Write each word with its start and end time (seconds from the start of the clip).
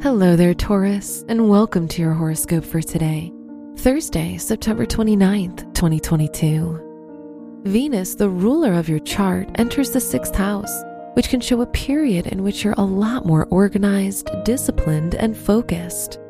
Hello 0.00 0.36
there, 0.36 0.54
Taurus, 0.54 1.24
and 1.28 1.48
welcome 1.48 1.88
to 1.88 2.00
your 2.00 2.12
horoscope 2.12 2.64
for 2.64 2.80
today, 2.80 3.32
Thursday, 3.78 4.36
September 4.36 4.86
29th, 4.86 5.74
2022. 5.74 7.62
Venus, 7.64 8.14
the 8.14 8.28
ruler 8.28 8.74
of 8.74 8.88
your 8.88 9.00
chart, 9.00 9.48
enters 9.56 9.90
the 9.90 9.98
sixth 9.98 10.36
house, 10.36 10.84
which 11.14 11.28
can 11.28 11.40
show 11.40 11.62
a 11.62 11.66
period 11.66 12.28
in 12.28 12.44
which 12.44 12.62
you're 12.62 12.76
a 12.78 12.84
lot 12.84 13.26
more 13.26 13.48
organized, 13.50 14.30
disciplined, 14.44 15.16
and 15.16 15.36
focused. 15.36 16.20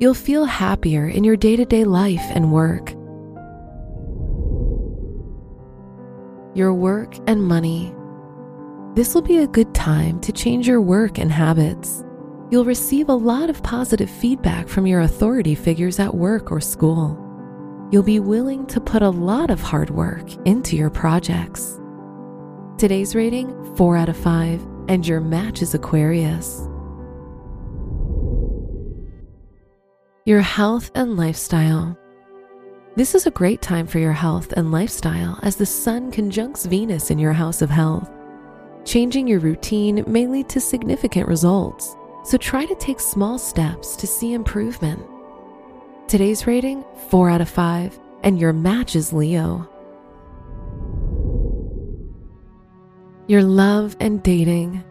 You'll 0.00 0.12
feel 0.12 0.44
happier 0.44 1.06
in 1.06 1.22
your 1.22 1.36
day 1.36 1.54
to 1.54 1.64
day 1.64 1.84
life 1.84 2.24
and 2.34 2.50
work. 2.50 2.90
Your 6.56 6.74
work 6.74 7.14
and 7.28 7.40
money. 7.40 7.94
This 8.96 9.14
will 9.14 9.22
be 9.22 9.38
a 9.38 9.46
good 9.46 9.72
time 9.76 10.18
to 10.22 10.32
change 10.32 10.66
your 10.66 10.80
work 10.80 11.18
and 11.18 11.30
habits 11.30 12.02
you'll 12.50 12.64
receive 12.64 13.08
a 13.08 13.14
lot 13.14 13.50
of 13.50 13.62
positive 13.62 14.10
feedback 14.10 14.68
from 14.68 14.86
your 14.86 15.00
authority 15.00 15.54
figures 15.54 15.98
at 15.98 16.14
work 16.14 16.52
or 16.52 16.60
school. 16.60 17.22
You'll 17.90 18.02
be 18.02 18.20
willing 18.20 18.66
to 18.66 18.80
put 18.80 19.02
a 19.02 19.10
lot 19.10 19.50
of 19.50 19.60
hard 19.60 19.90
work 19.90 20.32
into 20.46 20.76
your 20.76 20.90
projects. 20.90 21.80
Today's 22.78 23.14
rating 23.14 23.74
4 23.76 23.96
out 23.96 24.08
of 24.08 24.16
5, 24.16 24.60
and 24.88 25.06
your 25.06 25.20
match 25.20 25.62
is 25.62 25.74
Aquarius. 25.74 26.68
Your 30.24 30.40
health 30.40 30.90
and 30.94 31.16
lifestyle. 31.16 31.96
This 32.96 33.14
is 33.14 33.26
a 33.26 33.30
great 33.30 33.62
time 33.62 33.86
for 33.86 33.98
your 33.98 34.12
health 34.12 34.52
and 34.52 34.72
lifestyle 34.72 35.38
as 35.42 35.56
the 35.56 35.66
Sun 35.66 36.12
conjuncts 36.12 36.66
Venus 36.66 37.10
in 37.10 37.18
your 37.18 37.32
house 37.32 37.62
of 37.62 37.70
health. 37.70 38.10
Changing 38.84 39.26
your 39.26 39.40
routine 39.40 40.04
may 40.06 40.26
lead 40.26 40.48
to 40.48 40.60
significant 40.60 41.28
results 41.28 41.96
so 42.26 42.36
try 42.36 42.66
to 42.66 42.74
take 42.74 42.98
small 42.98 43.38
steps 43.38 43.94
to 43.94 44.04
see 44.04 44.32
improvement. 44.32 45.00
Today's 46.08 46.44
rating 46.44 46.84
4 47.08 47.30
out 47.30 47.40
of 47.40 47.48
5, 47.48 48.00
and 48.24 48.36
your 48.36 48.52
match 48.52 48.96
is 48.96 49.12
Leo. 49.12 49.68
Your 53.28 53.44
love 53.44 53.96
and 54.00 54.24
dating. 54.24 54.82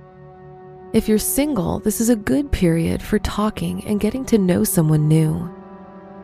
If 0.94 1.10
you're 1.10 1.18
single, 1.18 1.80
this 1.80 2.00
is 2.00 2.08
a 2.08 2.16
good 2.16 2.54
period 2.54 3.04
for 3.04 3.20
talking 3.20 3.84
and 3.84 4.00
getting 4.00 4.24
to 4.28 4.38
know 4.38 4.64
someone 4.64 5.10
new. 5.10 5.54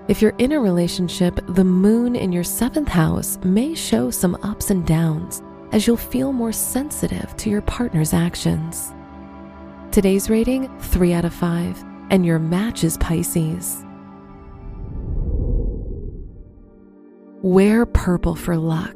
If 0.07 0.21
you're 0.21 0.35
in 0.37 0.53
a 0.53 0.61
relationship, 0.61 1.41
the 1.49 1.65
moon 1.65 2.15
in 2.15 2.31
your 2.31 2.45
seventh 2.45 2.87
house 2.87 3.37
may 3.43 3.75
show 3.75 4.11
some 4.11 4.37
ups 4.43 4.69
and 4.69 4.87
downs 4.87 5.43
as 5.73 5.85
you'll 5.87 5.97
feel 5.97 6.31
more 6.31 6.53
sensitive 6.53 7.35
to 7.35 7.49
your 7.49 7.61
partner's 7.63 8.13
actions. 8.13 8.93
Today's 9.91 10.29
rating 10.29 10.69
3 10.79 11.11
out 11.11 11.25
of 11.25 11.33
5, 11.33 11.83
and 12.11 12.25
your 12.25 12.39
match 12.39 12.85
is 12.85 12.97
Pisces. 12.99 13.83
Wear 17.41 17.85
purple 17.85 18.35
for 18.35 18.55
luck. 18.55 18.95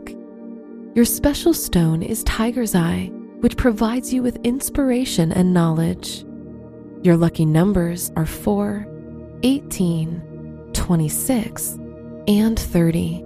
Your 0.94 1.04
special 1.04 1.54
stone 1.54 2.02
is 2.02 2.24
Tiger's 2.24 2.76
Eye, 2.76 3.12
which 3.42 3.58
provides 3.58 4.14
you 4.14 4.24
with 4.24 4.40
inspiration 4.46 5.34
and 5.34 5.54
knowledge. 5.54 6.24
Your 7.04 7.18
lucky 7.18 7.46
numbers 7.46 8.14
are 8.16 8.26
4, 8.26 8.88
18, 9.44 10.70
26, 10.72 11.78
and 12.30 12.58
30. 12.58 13.26